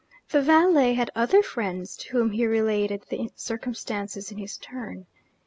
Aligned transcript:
The 0.29 0.41
valet 0.41 0.95
had 0.95 1.11
other 1.15 1.43
friends 1.43 1.95
to 1.97 2.09
whom 2.09 2.31
he 2.31 2.47
related 2.47 3.03
the 3.11 3.29
circumstances 3.35 4.31
in 4.31 4.39
his 4.39 4.57
turn. 4.57 5.05